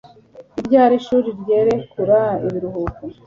ni 0.55 0.61
ryari 0.67 0.93
ishuri 1.01 1.29
ryarekura 1.41 2.17
ibiruhuko 2.45 3.01